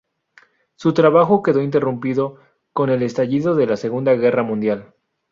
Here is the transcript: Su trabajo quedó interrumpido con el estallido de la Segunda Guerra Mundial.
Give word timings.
Su 0.77 0.95
trabajo 0.95 1.43
quedó 1.43 1.61
interrumpido 1.61 2.39
con 2.73 2.89
el 2.89 3.03
estallido 3.03 3.53
de 3.53 3.67
la 3.67 3.77
Segunda 3.77 4.13
Guerra 4.15 4.41
Mundial. 4.41 4.95